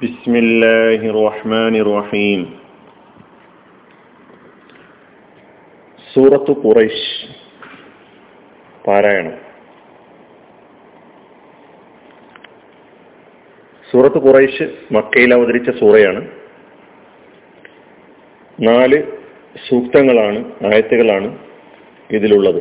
بسم 0.00 0.32
الله 0.36 1.00
الرحمن 1.12 1.74
الرحيم 1.76 2.40
സൂറത്ത് 6.08 6.52
ഖുറൈഷ് 6.62 7.04
പാരായണം 8.84 9.34
സൂറത്ത് 13.88 14.18
ഖുറൈഷ് 14.18 14.66
മക്കയിൽ 14.92 15.34
അവതരിച്ച 15.34 15.70
സൂറയാണ് 15.78 16.22
നാല് 18.58 18.98
സൂക്തങ്ങളാണ് 19.68 20.40
ആയത്തുകളാണ് 20.64 21.30
ഇതിലുള്ളത് 22.10 22.60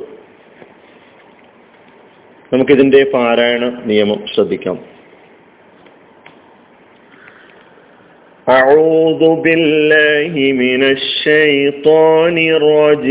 നമുക്കിതിന്റെ 2.52 3.04
പാരായണ 3.14 3.66
നിയമം 3.86 4.21
ശ്രദ്ധിക്കാം 4.26 4.78
أعوذ 8.75 9.41
بالله 9.41 10.52
من 10.52 10.82
الشيطان 10.82 12.38
الرجيم. 12.38 13.05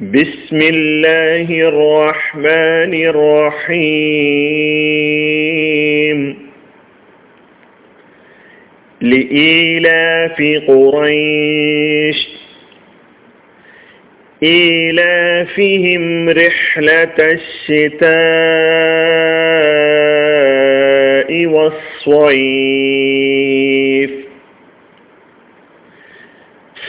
بسم 0.00 0.62
الله 0.62 1.50
الرحمن 1.50 2.94
الرحيم. 2.94 3.68
لإيلاف 9.00 10.62
قريش. 10.68 12.28
إيلافهم 14.42 16.28
رحلة 16.28 17.16
الشتاء. 17.18 19.91
والصيف. 21.46 22.32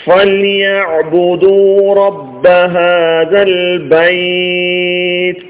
فليعبدوا 0.06 1.96
رب 2.08 2.48
هذا 2.48 3.44
البيت 3.48 5.44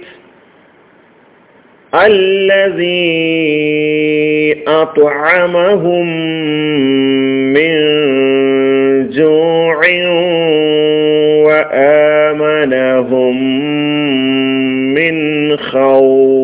الذي 1.95 3.33
أطعمهم 4.67 6.07
من 7.53 7.73
جوع 9.09 9.81
وآمنهم 11.45 13.35
من 14.93 15.57
خوف. 15.57 16.42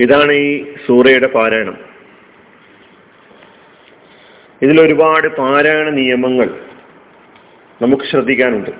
ഇതാണ് 0.00 0.32
ഈ 0.32 0.74
സൂറയുടെ 0.86 1.26
പാരായണം. 1.26 1.78
ഇതിൽ 4.62 4.80
ഒരുപാട് 4.80 5.36
പാരായണ 5.36 5.88
നിയമങ്ങൾ 5.88 6.60
നമുക്ക് 7.82 8.02
ശ്രദ്ധിക്കാനുണ്ട്. 8.02 8.70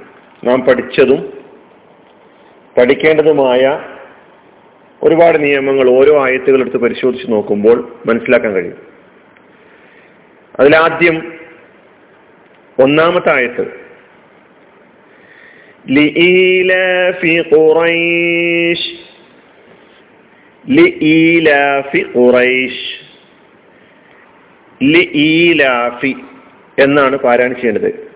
നാം 0.45 0.61
പഠിച്ചതും 0.61 1.43
പഠിക്കേണ്ടതുമായ 2.79 3.81
ഒരുപാട് 5.03 5.45
നിയമങ്ങൾ 5.45 5.91
ഓരോ 5.91 6.25
ആയത്തുകൾ 6.25 6.61
എടുത്ത് 6.61 6.77
പരിശോധിച്ച് 6.77 7.33
നോക്കുമ്പോൾ 7.33 7.99
മനസ്സിലാക്കാൻ 8.07 8.53
കഴിയും. 8.53 8.77
അതിലാദ്യം 10.61 11.33
ഒന്നാമത്തെ 12.79 13.35
ആയത്ത് 13.35 13.82
എന്നാണ് 26.79 27.17
പാരായണം 27.17 27.57
ചെയ്യേണ്ടത് 27.57 28.13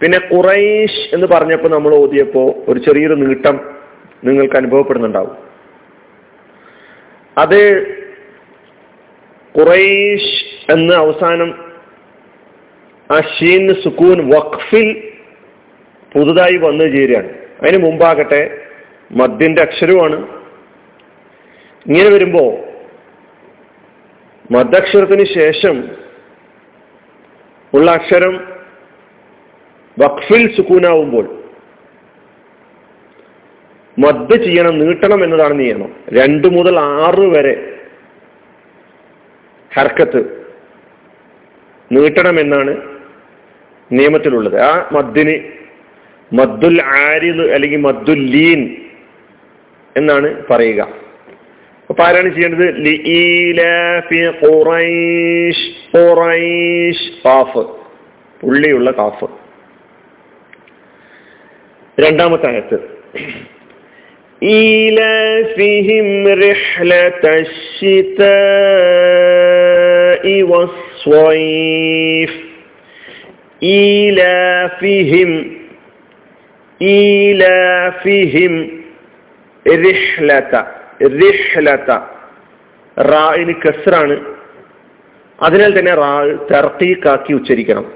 പിന്നെ 0.00 0.18
ഖുറൈഷ് 0.18 1.14
എന്ന് 1.14 1.26
പറഞ്ഞപ്പോൾ 1.26 1.68
നമ്മൾ 1.68 1.94
ഓതിയപ്പോൾ 1.94 2.70
ഒരു 2.70 2.78
ചെറിയൊരു 2.78 3.14
നീട്ടം 3.14 3.60
നിങ്ങൾക്ക് 4.24 4.56
അനുഭവപ്പെടുന്നുണ്ടാവും. 4.56 5.36
അത് 7.38 7.60
ഖുറൈഷ് 9.58 10.44
എന്ന് 10.72 10.94
അവസാനം 10.94 11.54
ആ 13.10 13.20
ഷീൻ 13.20 13.72
സുക്കൂൻ 13.72 14.34
വഖഫിൽ 14.34 15.09
പുതുതായി 16.12 16.56
വന്നു 16.56 16.84
ചേരുകയാണ്. 16.84 17.28
അതിന് 17.62 17.84
മുമ്പാകട്ടെ 17.84 18.62
മദ്യന്റെ 19.12 19.62
അക്ഷരമാണ് 19.62 20.16
ഇങ്ങനെ 21.86 22.10
വരുമ്പോ 22.10 22.58
മദ്ദക്ഷരത്തിന് 24.50 25.24
ശേഷം 25.34 25.88
ഉള്ള 27.74 27.90
അക്ഷരം 27.90 28.34
വഖഫിൽ 29.98 30.56
സുക്കൂനാവുമ്പോൾ 30.56 31.42
മദ് 33.98 34.44
ചെയ്യണം 34.44 34.78
നീട്ടണം 34.78 35.24
എന്നതാണ് 35.24 35.58
നിയമം. 35.58 35.94
രണ്ടു 36.08 36.48
മുതൽ 36.48 36.78
ആറ് 36.78 37.20
വരെ 37.20 37.78
ഹർക്കത്ത് 39.74 40.20
നീട്ടണം 41.92 42.40
എന്നാണ് 42.40 42.76
നിയമത്തിലുള്ളത്. 43.92 44.60
ആ 44.60 44.88
മദ്ദിന് 44.92 45.59
മദ്ദുൽ 46.31 46.77
ആരിദ് 46.99 47.45
അല്ലെങ്കിൽ 47.53 47.81
മദ്ദുൽ 47.81 48.21
ലീൻ 48.31 48.61
എന്നാണ് 49.95 50.29
പറയുക 50.49 50.81
അപ്പൊ 51.89 52.01
ആരാണ് 52.03 52.29
ചെയ്യേണ്ടത് 52.29 52.67
ഖുറൈഷ് 54.41 55.65
ഖുറൈഷ് 55.91 57.05
കാഫ് 57.23 57.63
പുള്ളിയുള്ള 58.43 58.91
കാഫ് 58.91 59.27
രണ്ടാമത്തെ 61.97 62.47
ആയത്ത് 62.47 62.77
إيلافهم 64.41 66.07
رحلة 66.43 67.23
الشتاء 69.45 70.25
والصيف 70.43 72.31
إيلافهم 73.61 75.31
ഈലാഫിഹിം 76.82 78.84
റിഹ്ലത 79.66 80.62
റിഹ്ലത. 81.02 81.98
റായിന് 83.00 83.54
കസ്റാണ്. 83.54 84.24
അതിനാൽ 85.42 85.78
തന്നെ 85.78 85.94
റാ 85.94 86.38
തർക്കീക്കാക്കി 86.52 87.32
ഉച്ചരിക്കണം. 87.32 87.92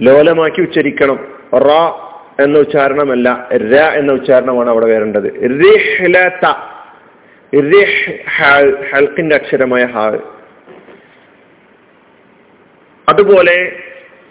ലോലമാക്കി 0.00 0.60
ഉച്ചരിക്കണം. 0.60 1.38
റാ 1.54 2.08
എന്ന 2.40 2.58
ഉച്ചാരണമല്ല 2.58 3.48
ര 3.52 3.74
എന്ന 3.74 4.12
ഉച്ചാരണമാണ് 4.12 4.70
അവിടെ 4.70 4.86
വരേണ്ടത്. 4.86 5.42
റിഹ്ലത 5.42 6.54
ഹൽക്കിന്റെ 8.90 9.36
അക്ഷരമായ 9.36 9.84
ഹാ. 9.84 10.18
അതുപോലെ 13.08 13.82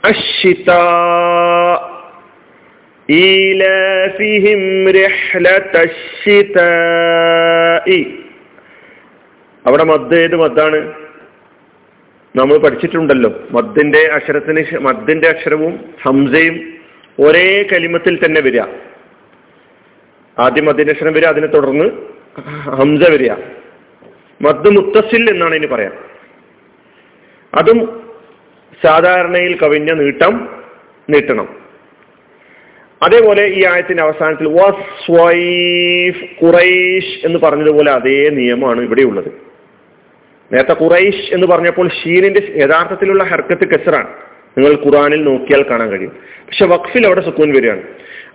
അഷിത 0.05 0.71
അവിടെ 9.65 9.83
മദ് 9.83 10.15
ഏത് 10.15 10.35
മദ്ദാണ്? 10.35 10.93
നമ്മൾ 12.35 12.57
പഠിച്ചിട്ടുണ്ടല്ലോ. 12.57 13.47
മദ്ദിന്റെ 13.51 14.09
അക്ഷരത്തിന് 14.13 14.77
മദ്ദിന്റെ 14.77 15.29
അക്ഷരവും 15.29 15.93
ഹംസയും 16.01 16.73
ഒരേ 17.19 17.67
കലിമത്തിൽ 17.71 18.25
തന്നെ 18.25 18.41
വരിക. 18.41 18.61
ആദ്യം 20.39 20.65
മദ്ദിന്റെ 20.65 20.91
അക്ഷരം 20.91 21.13
വരിക 21.13 21.25
അതിനെ 21.25 21.47
തുടർന്ന് 21.47 21.85
ഹംസ 22.69 23.09
വരിക. 23.09 23.31
മദ് 24.41 24.69
മുത്തസിൽ 24.69 25.29
എന്നാണ് 25.29 25.55
ഇനി 25.55 25.65
പറയാം. 25.65 25.93
അതും 27.53 28.11
സാധാരണയിൽ 28.83 29.59
കവിഞ്ഞ 29.59 29.91
നീട്ടം 29.91 30.63
നീട്ടണം. 31.09 31.60
അതേപോലെ 33.01 33.47
ഈ 33.47 33.65
ആയത്തിന്റെ 33.65 34.03
അവസാനത്തിൽ 34.03 34.47
വസ്വൈഫ് 34.47 36.45
ഖുറൈഷ് 36.45 37.25
എന്ന് 37.25 37.39
പറഞ്ഞതുപോലെ 37.39 37.91
അതേ 37.91 38.29
നിയമമാണ് 38.29 38.81
ഇവിടെ 38.81 39.01
ഉള്ളത്. 39.01 39.31
നേരത്തെ 40.53 40.83
ഖുറൈഷ് 40.83 41.33
എന്ന് 41.33 41.47
പറഞ്ഞപ്പോൾ 41.47 41.89
ഷീനിന്റെ 41.89 42.53
യഥാർത്ഥത്തിലുള്ള 42.55 43.23
ഹർക്കത്ത് 43.23 43.67
കെസറാണ്. 43.67 44.07
നിങ്ങൾ 44.57 44.85
ഖുറാനിൽ 44.85 45.23
നോക്കിയാൽ 45.23 45.63
കാണാൻ 45.63 45.89
കഴിയും. 45.89 46.11
പക്ഷെ 46.29 46.65
വഖഫിൽ 46.65 47.05
അവിടെ 47.05 47.21
സുക്കൂൻ 47.21 47.53
വരികയാണ്. 47.53 47.83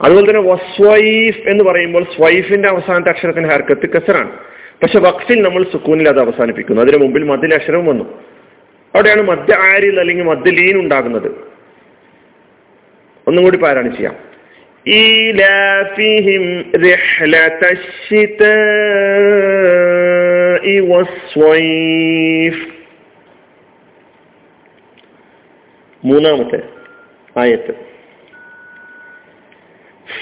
അതുപോലെ 0.02 0.28
തന്നെ 0.28 0.42
വസ്വൈഫ് 0.42 1.38
എന്ന് 1.38 1.64
പറയുമ്പോൾ 1.64 2.04
സ്വൈഫിന്റെ 2.04 2.68
അവസാനത്തെ 2.68 3.10
അക്ഷരത്തിന്റെ 3.10 3.48
ഹർക്കത്ത് 3.48 3.90
കെസറാണ് 3.90 4.30
പക്ഷെ 4.82 4.98
വഖഫിൽ 4.98 5.42
നമ്മൾ 5.42 5.64
സുക്കൂനിൽ 5.64 6.08
അത് 6.08 6.20
അവസാനിപ്പിക്കുന്നു. 6.20 6.82
അതിന് 6.82 7.02
മുമ്പിൽ 7.02 7.24
മദ്ദിൽ 7.24 7.54
അക്ഷരവും 7.54 7.86
വന്നു. 7.86 8.22
അവിടെയാണ് 8.94 9.22
മദ്യ 9.22 9.54
ആരിൽ 9.54 10.00
അല്ലെങ്കിൽ 10.00 10.24
മദ്യ 10.24 10.50
ലീൻ 10.50 10.80
ഉണ്ടാകുന്നത്. 10.80 11.28
ഒന്നും 13.28 13.44
കൂടി 13.44 13.58
പാരായണം 13.58 13.96
ചെയ്യാം. 13.96 14.25
إيلافهم 14.87 16.65
رحلة 16.75 17.59
الشتاء 17.71 18.51
والصيف 20.91 22.57
മൂന്നാമത്തെ 26.09 26.59
ആയത്ത് 27.41 27.73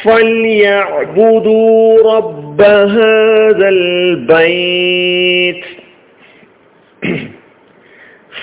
فليعبدوا 0.04 1.72
رب 2.16 2.60
هذا 2.96 3.68
البيت 3.78 5.64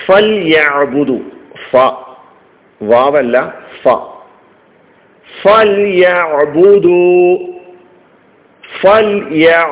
فليعبدوا 0.05 1.21
ف 1.71 1.73
വാവല്ല 2.81 3.35
ഫ 3.83 3.85
فليعبدوا 5.27 7.37
فليع 8.63 9.69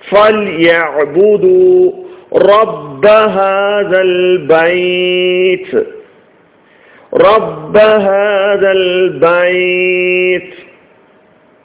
فليعبدوا 0.00 1.92
رب 2.52 3.06
هذا 3.06 4.00
البيت 4.02 5.86
رب 7.12 7.76
هذا 8.08 8.70
البيت 8.72 10.52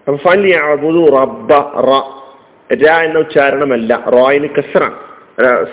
فليعبدوا 0.07 1.07
رب 1.19 1.49
റ 1.89 1.91
ജ 2.69 2.85
എന്ന 3.05 3.17
ഉച്ചാരണമല്ല 3.23 3.91
റോയിന് 4.15 4.47
കസറാണ് 4.55 4.97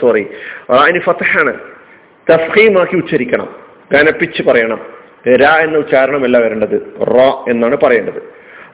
സോറി 0.01 0.27
റായിന് 0.71 1.01
ഫത്തഹാണ് 1.01 1.53
തഫീമാക്കി 2.27 2.97
ഉച്ചരിക്കണം 2.97 3.49
കനപ്പിച്ച് 3.93 4.43
പറയണം 4.43 4.81
ര 5.28 5.44
എന്ന 5.44 5.78
ഉച്ചാരണമല്ല 5.78 6.38
വരേണ്ടത്. 6.38 6.94
റ 7.02 7.20
എന്നാണ് 7.50 7.78
പറയേണ്ടത്. 7.84 8.22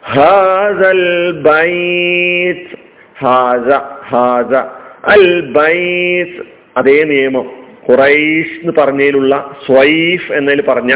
ഹാസൽ 0.06 1.32
ബൈസ് 1.32 2.76
ഹാസ 3.20 3.74
ഹാസ. 4.06 4.54
അൽ 5.12 5.42
ബൈസ് 5.42 6.42
അതേ 6.78 7.04
നിയമം. 7.04 7.52
ഖുറൈഷ് 7.90 8.60
എന്ന് 8.64 8.72
പറഞ്ഞതിലുള്ള 8.78 9.56
സ്വൈഫ് 9.66 10.32
എന്നതിൽ 10.32 10.62
പറഞ്ഞ 10.62 10.94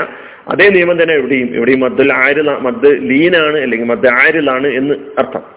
അതേ 0.48 0.70
നിയമം 0.70 1.04
തന്നെ 1.04 1.14
എവിടെയും. 1.14 1.56
എവിടെയും 1.56 1.80
മദ്ദുൽ 1.80 2.14
ആര് 2.14 2.42
മദ് 2.42 2.86
ലീനാണ് 2.86 3.58
അല്ലെങ്കിൽ 3.58 3.88
മദ് 3.88 4.08
ആരിലാണ് 4.08 4.68
എന്ന് 4.68 4.94
അർത്ഥം. 5.20 5.56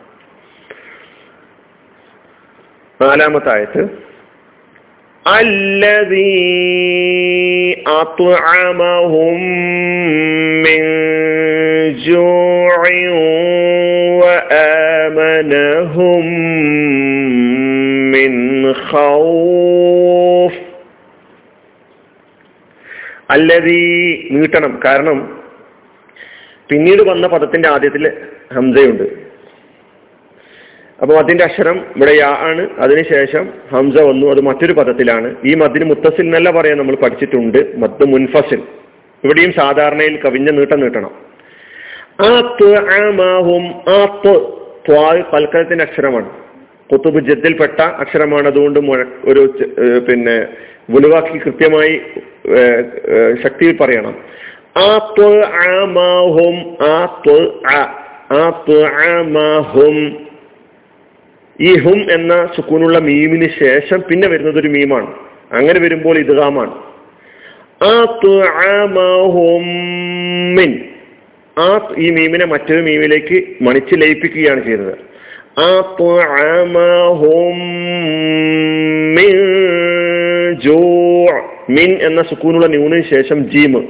നാലാമത്തായത് 3.02 3.82
അല്ലതീ 5.26 6.48
أطعمهم 8.01 9.39
من 10.65 10.81
جوع 11.97 12.81
وآمنهم 14.23 16.23
من 18.13 18.31
خوف 18.89 20.53
അല്ലതീ 23.29 23.83
നീട്ടണം 24.29 24.79
കാരണം 24.85 25.43
പിന്നീട് 26.69 27.01
വന്ന 27.01 27.27
പദത്തിന്റെ 27.27 27.69
ആദ്യത്തിൽ 27.69 28.11
ഹംസയുണ്ട് 28.55 29.16
അപ്പൊ 31.02 31.14
അതിന്റെ 31.14 31.44
അക്ഷരം 31.44 31.84
ഇവിടെ 31.96 32.10
യാ 32.10 32.36
ആണ്. 32.40 32.68
അതിനുശേഷം 32.78 33.50
ഹംസ 33.72 34.00
വന്നു. 34.02 34.30
അത് 34.30 34.40
മറ്റൊരു 34.40 34.72
പദത്തിലാണ്. 34.72 35.34
ഈ 35.46 35.54
മദ്ദിന് 35.54 35.84
മുത്തസിൽ 35.84 36.20
എന്നല്ല 36.20 36.50
പറയാൻ 36.50 36.78
നമ്മൾ 36.78 36.96
പഠിച്ചിട്ടുണ്ട്. 36.96 37.58
മദ് 37.76 38.06
മുൻഫസിൽ. 38.08 38.62
ഇവിടെയും 39.24 39.52
സാധാരണയിൽ 39.52 40.18
കവിഞ്ഞ 40.24 40.50
നീട്ടം 40.50 40.80
നീട്ടണം. 40.80 41.10
ആ 42.20 42.40
ആ 43.88 44.04
അക്ഷരമാണ്. 45.82 46.30
കുത്തുബ് 46.92 47.20
ജദ്ദിൽപ്പെട്ട 47.20 47.80
അക്ഷരമാണ്. 47.80 48.46
അതുകൊണ്ട് 48.46 48.80
ഒരു 49.24 49.40
പിന്നെ 50.10 50.46
വലുവാക്കി 50.90 51.38
കൃത്യമായി 51.38 52.00
ശക്തിയിൽ 53.44 53.76
പറയണം. 53.80 54.14
ആ 54.78 54.98
ആ 58.32 58.62
ത്വഅമഹും 58.68 60.27
ഈ 61.60 61.78
ഹും 61.78 62.12
എന്ന 62.12 62.48
സുക്കൂനുള്ള 62.56 62.98
മീമിന് 62.98 63.48
ശേഷം 63.60 64.02
പിന്നെ 64.10 64.28
വരുന്നത് 64.28 64.58
ഒരു 64.58 64.68
മീമാണ്. 64.68 65.14
അങ്ങനെ 65.52 65.80
വരുമ്പോൾ 65.80 66.18
ഇദ്ഗാമാണ്. 66.18 66.74
ആ 71.60 71.88
ഈ 71.98 72.10
മീമിനെ 72.10 72.46
മറ്റൊരു 72.46 72.82
മീമിലേക്ക് 72.82 73.64
മണിച്ച് 73.64 73.94
ലയിപ്പിക്കുകയാണ് 73.94 74.66
ചെയ്തത് 74.66 75.08
മിൻ 81.70 81.98
എന്ന 82.02 82.22
സുക്കൂനുള്ള 82.22 82.66
ന്യൂണിന് 82.66 83.02
ശേഷം 83.14 83.50
ജീമ് 83.50 83.82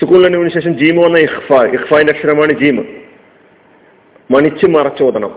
സുക്കൂനുള്ള 0.00 0.28
ന്യൂണിന് 0.28 0.54
ശേഷം 0.54 0.78
ജീമ് 0.78 1.04
വന്ന 1.04 1.18
ഇഖ്ഫ. 1.18 1.52
ഇഖ്ഫാന്റെ 1.52 2.12
അക്ഷരമാണ് 2.12 2.52
ജീമ് 2.52 2.84
മണിച്ച് 4.30 4.66
മറച്ചോദണം 4.66 5.30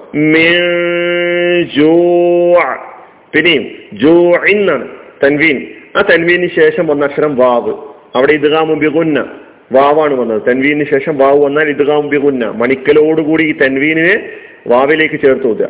പിന്നെയും 3.35 4.47
എന്നാണ് 4.49 4.87
തൻവീൻ. 5.25 5.67
ആ 5.97 6.01
തൻവീന് 6.01 6.47
ശേഷം 6.59 6.87
വന്ന 6.87 7.05
അക്ഷരം 7.05 7.35
വാവ്. 7.35 7.73
അവിടെ 8.15 8.31
ഇതുകാമുബികുന്ന 8.31 9.25
വാവാണ് 9.71 10.13
വന്നത്. 10.13 10.41
തൻവീന് 10.49 10.83
ശേഷം 10.83 11.17
വാവ് 11.17 11.45
വന്നാൽ 11.45 11.69
ഇതുകാമുബികുന്ന 11.69 12.45
മണിക്കലോടുകൂടി 12.45 13.43
ഈ 13.43 13.51
തൻവീനിനെ 13.51 14.29
വാവിലേക്ക് 14.67 15.15
ചേർത്ത് 15.15 15.47
വെക്കുക 15.47 15.69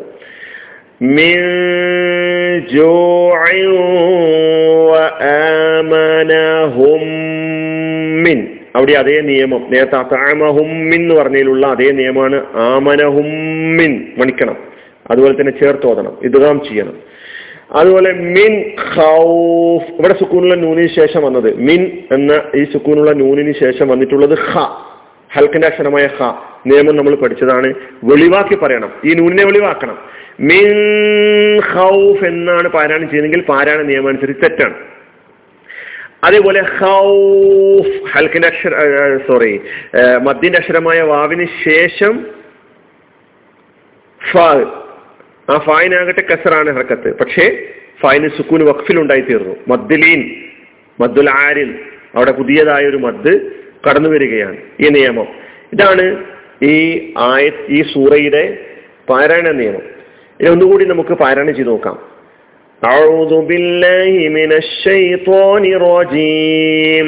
മിൻ 8.24 8.48
അവിടെ 8.76 8.94
അതേ 8.94 9.22
നിയമം. 9.22 9.68
നേരത്തെ 9.70 9.96
അതാമഹുമ്മിൻ 9.96 11.02
എന്ന് 11.02 11.16
പറഞ്ഞതിലുള്ള 11.16 11.68
അതേ 11.68 11.92
നിയമമാണ് 11.92 12.46
ആമനഹുമ്മിൻ 12.56 14.08
മണിക്കണം. 14.18 14.58
അതുപോലെ 15.12 15.34
തന്നെ 15.40 15.54
ചേർത്തോതണം 15.62 16.14
ഇതുകാം 16.28 16.58
ചെയ്യണം. 16.68 16.96
അതുപോലെ 17.80 18.10
മിൻ 18.36 18.54
ഖൗഫ് 18.96 19.88
ഇവിടെ 20.00 20.16
സുക്കൂനുള്ള 20.20 20.56
നൂനിന് 20.66 20.92
ശേഷം 21.00 21.22
വന്നത് 21.28 21.50
മിൻ 21.70 21.82
എന്ന 22.16 22.34
ഈ 22.60 22.64
സുക്കൂനുള്ള 22.74 23.12
നൂനിന് 23.22 23.54
ശേഷം 23.64 23.88
വന്നിട്ടുള്ളത് 23.94 24.36
ഹ 24.50 24.54
ഹൽക്കിന്റെ 25.36 25.68
അക്ഷരമായ 25.68 26.06
ഹ 26.18 26.30
നിയമം 26.70 26.96
നമ്മൾ 26.98 27.16
പഠിച്ചതാണ്. 27.24 27.70
വെളിവാക്കി 28.12 28.56
പറയണം 28.62 28.92
ഈ 29.08 29.14
നൂനിനെ 29.20 29.44
വെളിവാക്കണം. 29.50 29.98
മിൻ 30.52 30.68
ഖൗഫ് 31.72 32.24
എന്നാണ് 32.32 32.68
പാരായണം 32.76 33.08
ചെയ്യുന്നതെങ്കിൽ 33.12 33.44
പാരായണ 33.52 33.82
നിയമം 33.90 34.10
അനുസരിച്ച് 34.12 34.44
തെറ്റാണ്. 34.44 34.76
അതേപോലെ 36.28 36.62
ഹൗഫ് 36.78 37.94
ഹൽക്കിന്റെ 38.14 38.48
അക്ഷര 38.48 38.74
സോറി 39.28 39.54
മദ്യന്റെ 40.28 40.60
അക്ഷരമായ 40.60 41.00
വാവിന് 41.12 41.48
ശേഷം 41.68 42.14
ആ 45.49 45.57
ഫായിനാകട്ടെ 45.67 46.23
കസറാണ് 46.29 46.71
ഹർക്കത്ത് 46.77 47.11
പക്ഷേ 47.21 47.45
ഫായിന് 48.03 48.29
സുക്കൂന് 48.37 48.65
വഖഫിലുണ്ടായി 48.69 49.25
തീർന്നു 49.29 49.55
മദ്ദലീൻ 49.73 50.21
മദ്ദുൽ 50.99 51.29
ആരിൽ 51.39 51.71
അവിടെ 52.15 52.33
പുതിയതായ 52.39 52.85
ഒരു 52.91 52.99
മദ് 53.05 53.33
കടന്നു 53.87 54.09
വരികയാണ് 54.15 54.57
ഈ 54.81 54.89
നിയമം 54.97 55.29
ഇതാണ് 55.75 56.05
ഈ 56.67 56.75
ആയ 57.27 57.45
ഈ 57.71 57.81
സൂറയുടെ 57.93 58.43
പാരായണ 59.09 59.51
നിയമം 59.61 59.85
ഇനി 60.41 60.51
ഒന്നുകൂടി 60.51 60.85
നമുക്ക് 60.93 61.17
പാരായണം 61.23 61.57
ചെയ്ത് 61.59 61.73
നോക്കാം 61.73 61.99
أعوذ 62.83 63.33
بالله 63.51 64.13
من 64.31 64.51
الشيطان 64.55 65.65
الرجيم 65.73 67.07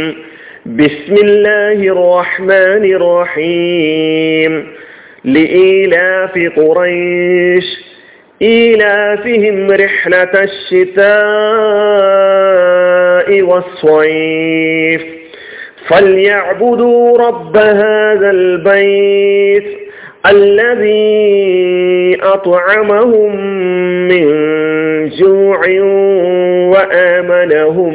بسم 0.75 1.15
الله 1.19 1.79
الرحمن 1.95 2.85
الرحيم 2.93 4.53
لإيلاف 5.27 6.35
قريش 6.59 7.67
إيلافهم 8.43 9.71
رحلة 9.71 10.35
الشتاء 13.25 13.43
والصيف 13.43 15.03
فليعبدوا 15.89 17.19
رب 17.19 17.57
هذا 17.57 18.31
البيت 18.31 19.65
الذي 20.27 22.19
أطعمهم 22.23 23.33
من 24.09 24.25
جوع 25.11 25.61
وآمنهم 26.75 27.95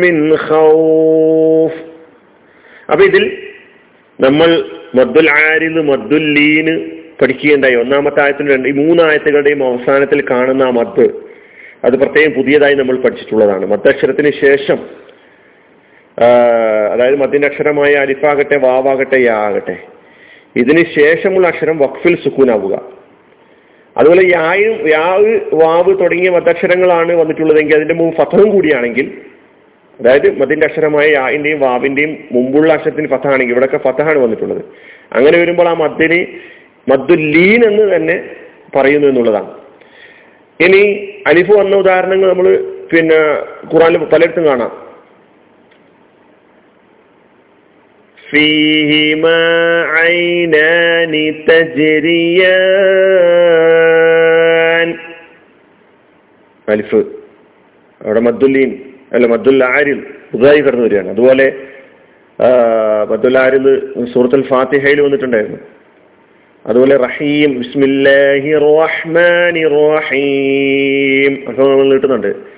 من 0.00 0.16
خوف 0.38 1.72
അപ്പൊ 2.92 3.02
ഇതിൽ 3.04 3.24
നമ്മൾ 4.18 4.50
മദ്ദുൽ 4.94 5.28
ആരിന്ന് 5.42 5.82
മദ്ദുൽ 5.82 6.26
ലീന് 6.36 6.74
പഠിക്കുകയുണ്ടായി. 7.21 7.75
ഒന്നാമത്തെ 7.75 8.21
ആയത്തിന് 8.23 8.53
രണ്ട് 8.53 8.67
ഈ 8.69 8.71
മൂന്നായത്തുകളുടെയും 8.71 9.61
അവസാനത്തിൽ 9.67 10.25
കാണുന്ന 10.31 10.63
ആ 10.63 10.69
മദ് 10.69 11.07
അത് 11.85 11.95
പ്രത്യേകം 12.01 12.31
പുതിയതായി 12.33 12.73
നമ്മൾ 12.73 12.95
പഠിച്ചിട്ടുള്ളതാണ്. 12.97 13.65
മദ്ദക്ഷരത്തിന് 13.65 14.31
ശേഷം 14.45 14.79
അതായത് 16.93 17.15
മദ്യന്റെ 17.15 17.47
അക്ഷരമായ 17.47 17.93
അലിഫാകട്ടെ 17.93 18.57
വാവാകട്ടെ 18.57 19.17
യാ 19.17 19.35
ആകട്ടെ 19.35 19.77
ഇതിന് 20.55 20.83
ശേഷമുള്ള 20.99 21.47
അക്ഷരം 21.47 21.77
വഖഫിൽ 21.77 22.15
സുക്കൂനാവുക. 22.23 22.75
അതുപോലെ 23.97 24.23
യായും 24.35 24.89
യാവ് 24.89 25.39
വാവ് 25.53 25.99
തുടങ്ങിയ 25.99 26.29
മദ്ദക്ഷരങ്ങളാണ് 26.29 27.13
വന്നിട്ടുള്ളതെങ്കിൽ 27.15 27.75
അതിന്റെ 27.75 27.93
മുമ്പ് 27.93 28.17
ഫത്തവും 28.17 28.49
കൂടിയാണെങ്കിൽ 28.49 29.07
അതായത് 29.99 30.27
മതിന്റെ 30.39 30.67
അക്ഷരമായ 30.67 31.07
യാവിന്റെയും 31.11 31.59
വാവിന്റെയും 31.59 32.11
മുമ്പുള്ള 32.31 32.73
അക്ഷരത്തിന് 32.73 33.07
ഫതഹാണെങ്കിൽ 33.07 33.53
ഇവിടെയൊക്കെ 33.53 33.79
ഫതഹാണ് 33.89 34.19
വന്നിട്ടുള്ളത്. 34.19 34.61
അങ്ങനെ 35.13 35.37
വരുമ്പോൾ 35.39 35.67
ആ 35.67 35.73
മദ്ദിന് 35.73 36.19
മദ്ദുല്ലീൻ 36.86 37.60
എന്ന് 37.66 37.84
തന്നെ 37.92 38.16
പറയുന്നു 38.76 39.08
എന്നുള്ളതാണ് 39.08 39.50
ഇനി 40.60 40.82
അലിഫ് 41.26 41.54
വന്ന 41.56 41.74
ഉദാഹരണങ്ങൾ 41.76 42.28
നമ്മൾ 42.28 42.48
പിന്നെ 42.92 43.18
ഖുറാനിൽ 43.70 44.06
പലയിടത്തും 44.14 44.46
കാണാം 44.46 44.72
فيهما 48.18 49.40
عينان 49.96 51.12
تجريان 54.02 54.88
അലിഫ് 56.68 57.00
അവിടെ 58.00 58.20
മദ്ദുല്ലീൻ 58.22 58.70
അല്ല 59.14 59.26
മദ്ദുൽ 59.26 59.62
ആരിൽ 59.68 59.98
പുതുതായി 60.28 60.60
കടന്നു 60.60 60.84
വരികയാണ് 60.84 61.10
അതുപോലെ 61.10 61.46
മദ്ദുൽ 63.10 63.36
ആരിൽ 63.38 63.64
സൂറത്തുൽ 64.12 64.44
ഫാത്തിഹയിൽ 64.48 64.98
വന്നിട്ടുണ്ടായിരുന്നു 65.04 65.60
അതുപോലെ 66.67 66.97
റഹീം 66.97 67.57
ബിസ്മില്ലാഹി 67.57 68.51
റഹ്മാനി 68.53 69.63
റഹീം. 69.63 71.49
അത് 71.49 71.59
നമ്മൾ 71.59 71.93
കിട്ടുന്നുണ്ട്. 71.93 72.57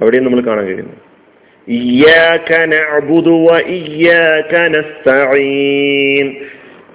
അവിടെയും 0.00 0.24
നമ്മൾ 0.24 0.40
കാണാൻ 0.40 0.66
കഴിയുന്നു. 0.66 0.92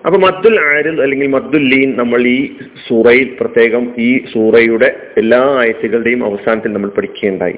അപ്പൊ 0.06 0.20
മദ്ദുൽ 0.20 0.60
ആരിൽ 0.60 1.02
അല്ലെങ്കിൽ 1.02 1.28
മദ്ദുൽ 1.28 1.70
ലീൻ 1.70 1.96
നമ്മൾ 1.96 2.22
ഈ 2.22 2.50
സൂറയിൽ 2.88 3.38
പ്രത്യേകം 3.40 3.94
ഈ 3.98 4.26
സൂറയുടെ 4.34 4.96
എല്ലാ 5.18 5.40
ആയത്തുകളുടെയും 5.58 6.26
അവസാനത്തിൽ 6.26 6.74
നമ്മൾ 6.74 6.90
പഠിക്കുകയുണ്ടായി 6.90 7.56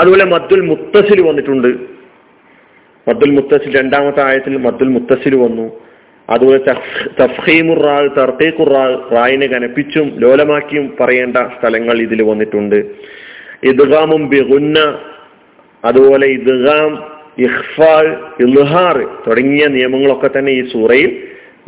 അതുപോലെ 0.00 0.24
മദ്ദുൽ 0.24 0.62
മുത്തസിൽ 0.70 1.20
വന്നിട്ടുണ്ട്. 1.28 1.70
മദ്ദുൽ 3.06 3.30
മുത്തസിൽ 3.30 3.70
രണ്ടാമത്തെ 3.80 4.22
ആയത്തിൽ 4.28 4.56
മദ്ദുൽ 4.66 4.90
മുത്തസിൽ 4.96 5.34
വന്നു. 5.34 5.66
അതുപോലെ 6.28 6.60
തഫീമുറാൾ 7.20 8.04
തർത്തീഖുറാൾ 8.16 8.90
റായിനെ 9.14 9.46
കനപ്പിച്ചും 9.46 10.08
ലോലമാക്കിയും 10.22 10.86
പറയേണ്ട 11.00 11.36
സ്ഥലങ്ങൾ 11.36 11.96
ഇതിൽ 12.06 12.22
വന്നിട്ടുണ്ട്. 12.22 12.78
ഇദ്ഗാമും 13.70 14.22
ബിഗുന്ന 14.28 14.78
അതുപോലെ 15.84 16.26
ഇദ്ഗാം 16.26 16.90
ഇഹ്ഫാൽ 17.46 18.06
ഇൽഹാർ 18.44 18.96
തുടങ്ങിയ 19.26 19.64
നിയമങ്ങളൊക്കെ 19.76 20.28
തന്നെ 20.38 20.52
ഈ 20.52 20.62
സൂറയിൽ 20.72 21.10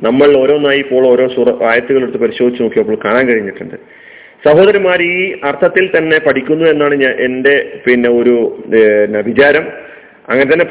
നമ്മൾ 0.06 0.28
ഓരോന്നായി 0.42 0.78
ഇപ്പോൾ 0.78 1.04
ഓരോ 1.06 1.24
സൂറ 1.34 1.48
ആയത്തുകൾ 1.70 2.02
എടുത്ത് 2.02 2.20
പരിശോധിച്ച് 2.24 2.62
നോക്കിയപ്പോൾ 2.62 2.98
കാണാൻ 3.04 3.24
കഴിഞ്ഞിട്ടുണ്ട്. 3.28 3.76
സഹോദരന്മാർ 4.44 5.00
ഈ 5.12 5.16
അർത്ഥത്തിൽ 5.48 5.86
തന്നെ 5.96 6.18
പഠിക്കുന്നു 6.26 6.64
എന്നാണ് 6.72 6.94
ഞാൻ 7.04 7.14
എന്റെ 7.26 7.54
പിന്നെ 7.86 8.10
ഒരു 8.20 8.34
വിചാരം. 9.28 9.64
അങ്ങനെ 10.30 10.46
തന്നെ 10.50 10.66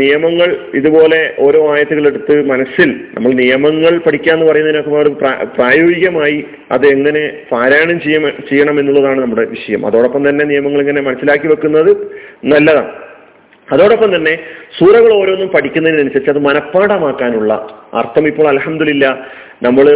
നിയമങ്ങൾ 0.00 0.48
ഇതുപോലെ 0.78 1.18
ഓരോ 1.46 1.60
ആയത്തുകൾ 1.72 2.04
എടുത്ത് 2.10 2.34
മനസ്സിൽ 2.52 2.90
നമ്മൾ 3.14 3.30
നിയമങ്ങൾ 3.42 3.92
പഠിക്കുക 4.06 4.32
എന്ന് 4.34 4.46
പറയുന്നതിനൊക്കെ 4.48 5.34
പ്രായോഗികമായി 5.56 6.38
അത് 6.76 6.86
എങ്ങനെ 6.94 7.22
പാരായണം 7.52 7.98
ചെയ്യ 8.04 8.18
ചെയ്യണം 8.48 8.78
എന്നുള്ളതാണ് 8.82 9.20
നമ്മുടെ 9.24 9.44
വിഷയം. 9.54 9.82
അതോടൊപ്പം 9.90 10.24
തന്നെ 10.28 10.46
നിയമങ്ങൾ 10.52 10.82
ഇങ്ങനെ 10.84 11.04
മനസ്സിലാക്കി 11.08 11.48
വെക്കുന്നത് 11.52 11.92
നല്ലതാണ്. 12.54 12.90
അതോടൊപ്പം 13.72 14.16
തന്നെ 14.16 14.34
സൂറകൾ 14.78 15.12
ഓരോന്നും 15.12 15.48
പഠിക്കുന്നതിനനുസരിച്ച് 15.48 16.30
അത് 16.30 16.38
മനഃപ്പാടമാക്കാനുള്ള 16.38 17.52
അർത്ഥം 17.94 18.26
ഇപ്പോൾ 18.26 18.48
അലഹമില്ല 18.48 19.06
നമ്മൾ 19.62 19.86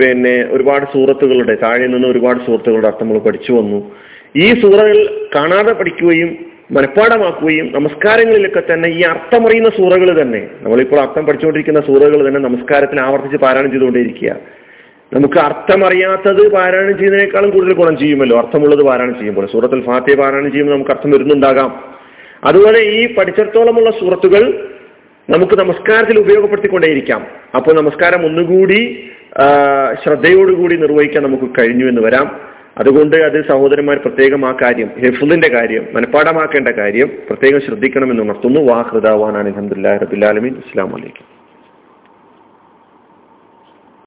പിന്നെ 0.00 0.46
ഒരുപാട് 0.50 0.84
സൂറത്തുകളുടെ 0.84 1.54
താഴെ 1.54 1.86
നിന്ന് 1.86 2.08
ഒരുപാട് 2.08 2.40
സൂറത്തുകളുടെ 2.46 2.88
അർത്ഥം 2.88 3.08
നമ്മൾ 3.08 3.18
പഠിച്ചു 3.18 3.52
വന്നു. 3.52 3.92
ഈ 4.36 4.60
സൂറകൾ 4.62 4.98
കാണാതെ 5.36 5.72
പഠിക്കുകയും 5.72 6.30
മനഃപ്പാടമാക്കുകയും 6.72 7.72
നമസ്കാരങ്ങളിലൊക്കെ 7.74 8.62
തന്നെ 8.72 8.88
ഈ 8.88 9.00
അർത്ഥമറിയുന്ന 9.02 9.68
സൂറകൾ 9.68 10.22
തന്നെ 10.22 10.48
നമ്മളിപ്പോൾ 10.62 11.00
അർത്ഥം 11.00 11.26
പഠിച്ചുകൊണ്ടിരിക്കുന്ന 11.26 11.80
സൂറകൾ 11.80 12.28
തന്നെ 12.28 12.40
നമസ്കാരത്തിൽ 12.40 13.00
ആവർത്തിച്ച് 13.00 13.36
പാരായണം 13.36 13.70
ചെയ്തുകൊണ്ടിരിക്കുക 13.70 14.36
നമുക്ക് 15.14 15.38
അർത്ഥമറിയാത്തത് 15.38 16.42
പാരായണം 16.52 16.94
ചെയ്യുന്നതിനേക്കാളും 16.98 17.50
കൂടുതൽ 17.50 17.74
ഗുണം 17.74 17.98
ചെയ്യുമല്ലോ? 17.98 18.38
അർത്ഥമുള്ളത് 18.38 18.82
പാരായണം 18.82 19.14
ചെയ്യുമ്പോൾ. 19.14 19.46
സൂറത്തിൽ 19.46 19.80
ഫാത്തിയ 19.82 20.14
പാരായണം 20.14 20.52
ചെയ്യുമ്പോൾ 20.52 20.74
നമുക്ക് 20.74 20.90
അർത്ഥം 20.90 21.10
വരുന്നുണ്ടാകാം. 21.10 21.99
അതുപോലെ 22.44 22.80
ഈ 22.82 23.14
പഠിച്ചിടത്തോളമുള്ള 23.14 23.90
സൂറത്തുകൾ 23.90 24.70
നമുക്ക് 25.30 25.58
നമസ്കാരത്തിൽ 25.58 26.18
ഉപയോഗപ്പെടുത്തിക്കൊണ്ടേയിരിക്കാം. 26.18 27.26
അപ്പോൾ 27.56 27.74
നമസ്കാരം 27.76 28.26
ഒന്നുകൂടി 28.26 29.10
ശ്രദ്ധയോടുകൂടി 30.04 30.76
നിർവഹിക്കാൻ 30.76 31.22
നമുക്ക് 31.22 31.50
കഴിഞ്ഞു 31.58 31.86
എന്ന് 31.86 32.02
വരാം. 32.02 32.40
അതുകൊണ്ട് 32.78 33.16
അത് 33.16 33.48
സഹോദരന്മാർ 33.48 33.96
പ്രത്യേകം 33.96 34.46
ആ 34.46 34.56
കാര്യം 34.62 34.90
ഹെഫുദിന്റെ 34.98 35.48
കാര്യം 35.48 35.86
മനഃപ്പാടമാക്കേണ്ട 35.94 36.68
കാര്യം 36.68 37.08
പ്രത്യേകം 37.28 37.60
ശ്രദ്ധിക്കണമെന്ന് 37.60 38.22
ഉണർത്തുന്നു. 38.22 38.60
വാഹൃതാവാനാണ് 38.72 39.48
അലഹമുല്ലാ 39.48 39.96
റബുലാലമീൻ 39.96 40.54
ഇസ്ലാം 40.54 40.90
വലൈക്കും 40.92 41.39